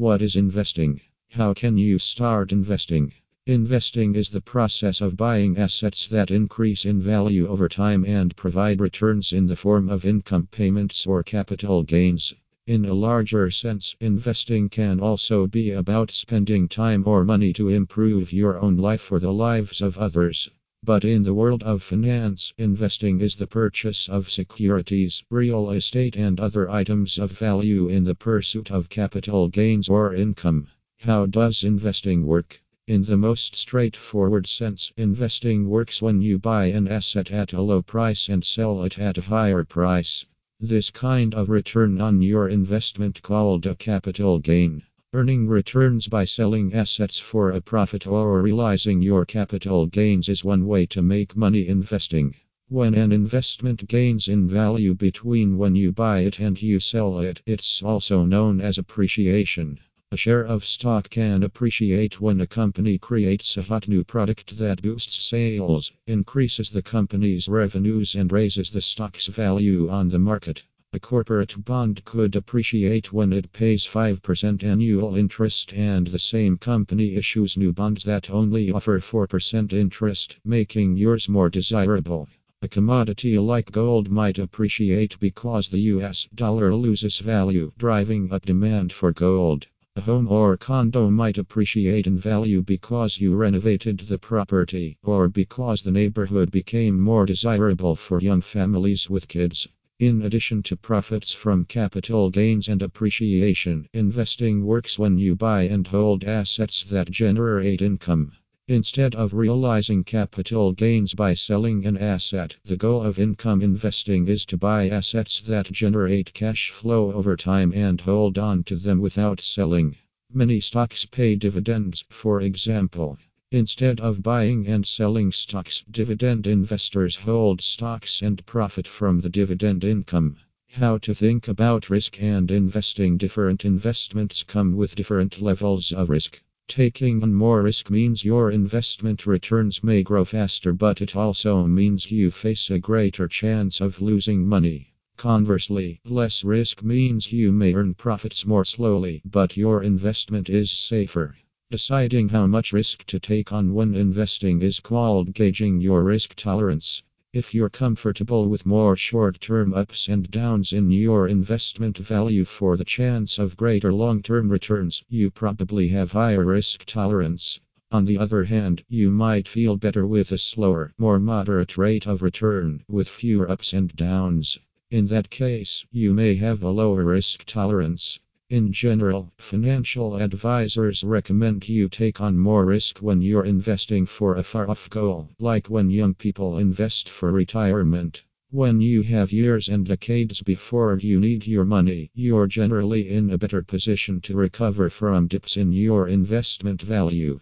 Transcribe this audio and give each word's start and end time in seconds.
What 0.00 0.22
is 0.22 0.34
investing? 0.34 1.02
How 1.28 1.52
can 1.52 1.76
you 1.76 1.98
start 1.98 2.52
investing? 2.52 3.12
Investing 3.44 4.14
is 4.14 4.30
the 4.30 4.40
process 4.40 5.02
of 5.02 5.18
buying 5.18 5.58
assets 5.58 6.06
that 6.06 6.30
increase 6.30 6.86
in 6.86 7.02
value 7.02 7.46
over 7.46 7.68
time 7.68 8.06
and 8.06 8.34
provide 8.34 8.80
returns 8.80 9.34
in 9.34 9.46
the 9.46 9.56
form 9.56 9.90
of 9.90 10.06
income 10.06 10.48
payments 10.50 11.06
or 11.06 11.22
capital 11.22 11.82
gains. 11.82 12.32
In 12.66 12.86
a 12.86 12.94
larger 12.94 13.50
sense, 13.50 13.94
investing 14.00 14.70
can 14.70 15.00
also 15.00 15.46
be 15.46 15.72
about 15.72 16.10
spending 16.10 16.66
time 16.66 17.02
or 17.06 17.22
money 17.22 17.52
to 17.52 17.68
improve 17.68 18.32
your 18.32 18.58
own 18.58 18.78
life 18.78 19.12
or 19.12 19.20
the 19.20 19.34
lives 19.34 19.82
of 19.82 19.98
others. 19.98 20.48
But 20.82 21.04
in 21.04 21.24
the 21.24 21.34
world 21.34 21.62
of 21.62 21.82
finance, 21.82 22.54
investing 22.56 23.20
is 23.20 23.34
the 23.34 23.46
purchase 23.46 24.08
of 24.08 24.30
securities, 24.30 25.22
real 25.28 25.70
estate, 25.70 26.16
and 26.16 26.40
other 26.40 26.70
items 26.70 27.18
of 27.18 27.32
value 27.32 27.88
in 27.88 28.04
the 28.04 28.14
pursuit 28.14 28.70
of 28.70 28.88
capital 28.88 29.48
gains 29.48 29.90
or 29.90 30.14
income. 30.14 30.68
How 31.00 31.26
does 31.26 31.64
investing 31.64 32.24
work? 32.24 32.62
In 32.86 33.04
the 33.04 33.18
most 33.18 33.54
straightforward 33.54 34.46
sense, 34.46 34.90
investing 34.96 35.68
works 35.68 36.00
when 36.00 36.22
you 36.22 36.38
buy 36.38 36.66
an 36.66 36.88
asset 36.88 37.30
at 37.30 37.52
a 37.52 37.60
low 37.60 37.82
price 37.82 38.30
and 38.30 38.42
sell 38.42 38.82
it 38.82 38.98
at 38.98 39.18
a 39.18 39.22
higher 39.22 39.64
price. 39.64 40.24
This 40.60 40.88
kind 40.88 41.34
of 41.34 41.50
return 41.50 42.00
on 42.00 42.22
your 42.22 42.48
investment 42.48 43.20
called 43.20 43.66
a 43.66 43.76
capital 43.76 44.38
gain. 44.38 44.82
Earning 45.12 45.48
returns 45.48 46.06
by 46.06 46.24
selling 46.24 46.72
assets 46.72 47.18
for 47.18 47.50
a 47.50 47.60
profit 47.60 48.06
or 48.06 48.40
realizing 48.40 49.02
your 49.02 49.26
capital 49.26 49.86
gains 49.86 50.28
is 50.28 50.44
one 50.44 50.68
way 50.68 50.86
to 50.86 51.02
make 51.02 51.36
money 51.36 51.66
investing. 51.66 52.36
When 52.68 52.94
an 52.94 53.10
investment 53.10 53.88
gains 53.88 54.28
in 54.28 54.48
value 54.48 54.94
between 54.94 55.58
when 55.58 55.74
you 55.74 55.90
buy 55.90 56.20
it 56.20 56.38
and 56.38 56.62
you 56.62 56.78
sell 56.78 57.18
it, 57.18 57.42
it's 57.44 57.82
also 57.82 58.24
known 58.24 58.60
as 58.60 58.78
appreciation. 58.78 59.80
A 60.12 60.16
share 60.16 60.46
of 60.46 60.64
stock 60.64 61.10
can 61.10 61.42
appreciate 61.42 62.20
when 62.20 62.40
a 62.40 62.46
company 62.46 62.96
creates 62.96 63.56
a 63.56 63.62
hot 63.62 63.88
new 63.88 64.04
product 64.04 64.58
that 64.58 64.80
boosts 64.80 65.24
sales, 65.24 65.90
increases 66.06 66.70
the 66.70 66.82
company's 66.82 67.48
revenues, 67.48 68.14
and 68.14 68.30
raises 68.30 68.70
the 68.70 68.80
stock's 68.80 69.26
value 69.26 69.88
on 69.88 70.10
the 70.10 70.20
market. 70.20 70.62
A 70.92 70.98
corporate 70.98 71.54
bond 71.64 72.04
could 72.04 72.34
appreciate 72.34 73.12
when 73.12 73.32
it 73.32 73.52
pays 73.52 73.86
5% 73.86 74.64
annual 74.64 75.14
interest, 75.14 75.72
and 75.72 76.08
the 76.08 76.18
same 76.18 76.56
company 76.56 77.14
issues 77.14 77.56
new 77.56 77.72
bonds 77.72 78.02
that 78.02 78.28
only 78.28 78.72
offer 78.72 78.98
4% 78.98 79.72
interest, 79.72 80.38
making 80.44 80.96
yours 80.96 81.28
more 81.28 81.48
desirable. 81.48 82.28
A 82.60 82.66
commodity 82.66 83.38
like 83.38 83.70
gold 83.70 84.10
might 84.10 84.40
appreciate 84.40 85.16
because 85.20 85.68
the 85.68 85.78
US 85.94 86.28
dollar 86.34 86.74
loses 86.74 87.20
value, 87.20 87.70
driving 87.78 88.32
up 88.32 88.44
demand 88.44 88.92
for 88.92 89.12
gold. 89.12 89.68
A 89.94 90.00
home 90.00 90.26
or 90.26 90.56
condo 90.56 91.08
might 91.08 91.38
appreciate 91.38 92.08
in 92.08 92.18
value 92.18 92.62
because 92.62 93.20
you 93.20 93.36
renovated 93.36 94.00
the 94.00 94.18
property, 94.18 94.98
or 95.04 95.28
because 95.28 95.82
the 95.82 95.92
neighborhood 95.92 96.50
became 96.50 96.98
more 96.98 97.26
desirable 97.26 97.94
for 97.94 98.20
young 98.20 98.40
families 98.40 99.08
with 99.08 99.28
kids. 99.28 99.68
In 100.00 100.22
addition 100.22 100.62
to 100.62 100.78
profits 100.78 101.34
from 101.34 101.66
capital 101.66 102.30
gains 102.30 102.68
and 102.68 102.80
appreciation, 102.80 103.86
investing 103.92 104.64
works 104.64 104.98
when 104.98 105.18
you 105.18 105.36
buy 105.36 105.64
and 105.64 105.86
hold 105.86 106.24
assets 106.24 106.82
that 106.84 107.10
generate 107.10 107.82
income. 107.82 108.32
Instead 108.66 109.14
of 109.14 109.34
realizing 109.34 110.02
capital 110.02 110.72
gains 110.72 111.12
by 111.12 111.34
selling 111.34 111.84
an 111.84 111.98
asset, 111.98 112.56
the 112.64 112.78
goal 112.78 113.02
of 113.02 113.18
income 113.18 113.60
investing 113.60 114.26
is 114.26 114.46
to 114.46 114.56
buy 114.56 114.88
assets 114.88 115.38
that 115.40 115.70
generate 115.70 116.32
cash 116.32 116.70
flow 116.70 117.12
over 117.12 117.36
time 117.36 117.70
and 117.74 118.00
hold 118.00 118.38
on 118.38 118.64
to 118.64 118.76
them 118.76 119.00
without 119.00 119.38
selling. 119.38 119.96
Many 120.32 120.60
stocks 120.60 121.04
pay 121.04 121.36
dividends, 121.36 122.06
for 122.08 122.40
example. 122.40 123.18
Instead 123.52 123.98
of 123.98 124.22
buying 124.22 124.68
and 124.68 124.86
selling 124.86 125.32
stocks, 125.32 125.82
dividend 125.90 126.46
investors 126.46 127.16
hold 127.16 127.60
stocks 127.60 128.22
and 128.22 128.46
profit 128.46 128.86
from 128.86 129.20
the 129.20 129.28
dividend 129.28 129.82
income. 129.82 130.36
How 130.68 130.98
to 130.98 131.16
think 131.16 131.48
about 131.48 131.90
risk 131.90 132.22
and 132.22 132.48
investing 132.48 133.18
different 133.18 133.64
investments 133.64 134.44
come 134.44 134.76
with 134.76 134.94
different 134.94 135.42
levels 135.42 135.90
of 135.90 136.10
risk. 136.10 136.40
Taking 136.68 137.24
on 137.24 137.34
more 137.34 137.64
risk 137.64 137.90
means 137.90 138.24
your 138.24 138.52
investment 138.52 139.26
returns 139.26 139.82
may 139.82 140.04
grow 140.04 140.24
faster, 140.24 140.72
but 140.72 141.00
it 141.02 141.16
also 141.16 141.66
means 141.66 142.08
you 142.08 142.30
face 142.30 142.70
a 142.70 142.78
greater 142.78 143.26
chance 143.26 143.80
of 143.80 144.00
losing 144.00 144.46
money. 144.46 144.92
Conversely, 145.16 146.00
less 146.04 146.44
risk 146.44 146.84
means 146.84 147.32
you 147.32 147.50
may 147.50 147.74
earn 147.74 147.94
profits 147.94 148.46
more 148.46 148.64
slowly, 148.64 149.20
but 149.24 149.56
your 149.56 149.82
investment 149.82 150.48
is 150.48 150.70
safer. 150.70 151.34
Deciding 151.72 152.30
how 152.30 152.48
much 152.48 152.72
risk 152.72 153.04
to 153.06 153.20
take 153.20 153.52
on 153.52 153.74
when 153.74 153.94
investing 153.94 154.60
is 154.60 154.80
called 154.80 155.32
gauging 155.32 155.80
your 155.80 156.02
risk 156.02 156.34
tolerance. 156.34 157.04
If 157.32 157.54
you're 157.54 157.70
comfortable 157.70 158.48
with 158.48 158.66
more 158.66 158.96
short 158.96 159.40
term 159.40 159.72
ups 159.72 160.08
and 160.08 160.28
downs 160.32 160.72
in 160.72 160.90
your 160.90 161.28
investment 161.28 161.96
value 161.96 162.44
for 162.44 162.76
the 162.76 162.84
chance 162.84 163.38
of 163.38 163.56
greater 163.56 163.92
long 163.92 164.20
term 164.20 164.50
returns, 164.50 165.04
you 165.08 165.30
probably 165.30 165.86
have 165.86 166.10
higher 166.10 166.44
risk 166.44 166.84
tolerance. 166.86 167.60
On 167.92 168.04
the 168.04 168.18
other 168.18 168.42
hand, 168.42 168.82
you 168.88 169.12
might 169.12 169.46
feel 169.46 169.76
better 169.76 170.04
with 170.04 170.32
a 170.32 170.38
slower, 170.38 170.92
more 170.98 171.20
moderate 171.20 171.78
rate 171.78 172.04
of 172.04 172.20
return, 172.20 172.82
with 172.88 173.08
fewer 173.08 173.48
ups 173.48 173.72
and 173.72 173.94
downs. 173.94 174.58
In 174.90 175.06
that 175.06 175.30
case, 175.30 175.86
you 175.92 176.14
may 176.14 176.34
have 176.34 176.64
a 176.64 176.70
lower 176.70 177.04
risk 177.04 177.44
tolerance. 177.44 178.18
In 178.50 178.72
general, 178.72 179.32
financial 179.38 180.16
advisors 180.16 181.04
recommend 181.04 181.68
you 181.68 181.88
take 181.88 182.20
on 182.20 182.36
more 182.36 182.66
risk 182.66 182.98
when 182.98 183.22
you're 183.22 183.44
investing 183.44 184.06
for 184.06 184.34
a 184.34 184.42
far 184.42 184.68
off 184.68 184.90
goal, 184.90 185.28
like 185.38 185.70
when 185.70 185.88
young 185.88 186.14
people 186.14 186.58
invest 186.58 187.08
for 187.08 187.30
retirement. 187.30 188.24
When 188.50 188.80
you 188.80 189.02
have 189.02 189.30
years 189.30 189.68
and 189.68 189.86
decades 189.86 190.42
before 190.42 190.98
you 190.98 191.20
need 191.20 191.46
your 191.46 191.64
money, 191.64 192.10
you're 192.12 192.48
generally 192.48 193.08
in 193.08 193.30
a 193.30 193.38
better 193.38 193.62
position 193.62 194.20
to 194.22 194.34
recover 194.34 194.90
from 194.90 195.28
dips 195.28 195.56
in 195.56 195.72
your 195.72 196.08
investment 196.08 196.82
value. 196.82 197.38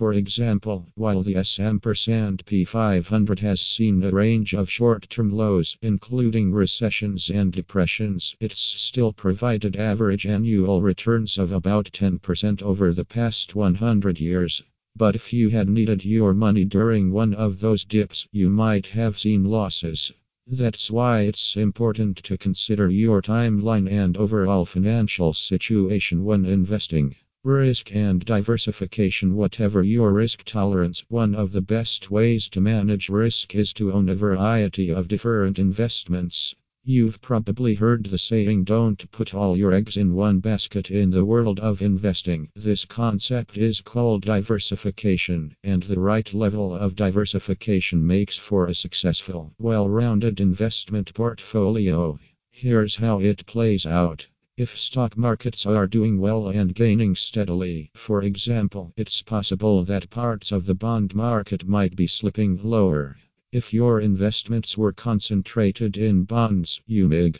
For 0.00 0.14
example, 0.14 0.86
while 0.94 1.22
the 1.22 1.36
S&P 1.36 2.64
500 2.64 3.40
has 3.40 3.60
seen 3.60 4.02
a 4.02 4.10
range 4.10 4.54
of 4.54 4.70
short-term 4.70 5.30
lows, 5.30 5.76
including 5.82 6.52
recessions 6.52 7.28
and 7.28 7.52
depressions, 7.52 8.34
it's 8.40 8.60
still 8.60 9.12
provided 9.12 9.76
average 9.76 10.24
annual 10.24 10.80
returns 10.80 11.36
of 11.36 11.52
about 11.52 11.90
10% 11.92 12.62
over 12.62 12.94
the 12.94 13.04
past 13.04 13.54
100 13.54 14.18
years. 14.18 14.62
But 14.96 15.16
if 15.16 15.34
you 15.34 15.50
had 15.50 15.68
needed 15.68 16.02
your 16.02 16.32
money 16.32 16.64
during 16.64 17.12
one 17.12 17.34
of 17.34 17.60
those 17.60 17.84
dips, 17.84 18.26
you 18.32 18.48
might 18.48 18.86
have 18.86 19.18
seen 19.18 19.44
losses. 19.44 20.12
That's 20.46 20.90
why 20.90 21.24
it's 21.24 21.58
important 21.58 22.16
to 22.24 22.38
consider 22.38 22.88
your 22.88 23.20
timeline 23.20 23.86
and 23.86 24.16
overall 24.16 24.64
financial 24.64 25.34
situation 25.34 26.24
when 26.24 26.46
investing. 26.46 27.16
Risk 27.42 27.94
and 27.94 28.22
diversification. 28.22 29.34
Whatever 29.34 29.82
your 29.82 30.12
risk 30.12 30.44
tolerance, 30.44 31.02
one 31.08 31.34
of 31.34 31.52
the 31.52 31.62
best 31.62 32.10
ways 32.10 32.50
to 32.50 32.60
manage 32.60 33.08
risk 33.08 33.54
is 33.54 33.72
to 33.72 33.92
own 33.92 34.10
a 34.10 34.14
variety 34.14 34.90
of 34.90 35.08
different 35.08 35.58
investments. 35.58 36.54
You've 36.84 37.22
probably 37.22 37.76
heard 37.76 38.04
the 38.04 38.18
saying, 38.18 38.64
don't 38.64 39.10
put 39.10 39.32
all 39.32 39.56
your 39.56 39.72
eggs 39.72 39.96
in 39.96 40.12
one 40.12 40.40
basket 40.40 40.90
in 40.90 41.12
the 41.12 41.24
world 41.24 41.60
of 41.60 41.80
investing. 41.80 42.50
This 42.54 42.84
concept 42.84 43.56
is 43.56 43.80
called 43.80 44.20
diversification, 44.20 45.56
and 45.64 45.82
the 45.84 45.98
right 45.98 46.34
level 46.34 46.76
of 46.76 46.94
diversification 46.94 48.06
makes 48.06 48.36
for 48.36 48.66
a 48.66 48.74
successful, 48.74 49.54
well 49.58 49.88
rounded 49.88 50.42
investment 50.42 51.14
portfolio. 51.14 52.20
Here's 52.50 52.96
how 52.96 53.20
it 53.20 53.46
plays 53.46 53.86
out. 53.86 54.26
If 54.60 54.78
stock 54.78 55.16
markets 55.16 55.64
are 55.64 55.86
doing 55.86 56.20
well 56.20 56.48
and 56.48 56.74
gaining 56.74 57.16
steadily, 57.16 57.90
for 57.94 58.22
example, 58.22 58.92
it's 58.94 59.22
possible 59.22 59.84
that 59.84 60.10
parts 60.10 60.52
of 60.52 60.66
the 60.66 60.74
bond 60.74 61.14
market 61.14 61.66
might 61.66 61.96
be 61.96 62.06
slipping 62.06 62.60
lower. 62.62 63.16
If 63.52 63.72
your 63.72 64.02
investments 64.02 64.76
were 64.76 64.92
concentrated 64.92 65.96
in 65.96 66.24
bonds, 66.24 66.82
you 66.86 67.08
may 67.08 67.32